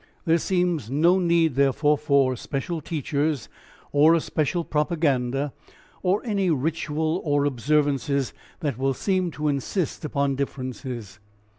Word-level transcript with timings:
There 0.25 0.39
seems 0.39 0.89
no 0.89 1.19
need 1.19 1.53
therefore 1.53 1.95
for 1.95 2.35
special 2.35 2.81
teachers 2.81 3.49
or 3.91 4.15
a 4.15 4.19
special 4.19 4.63
propaganda, 4.63 5.53
or 6.01 6.25
any 6.25 6.49
ritual 6.49 7.21
or 7.23 7.45
observances 7.45 8.33
that 8.61 8.79
will 8.79 8.95
seem 8.95 9.29
to 9.33 9.47
insist 9.47 10.03
upon 10.03 10.35
differences. 10.37 11.19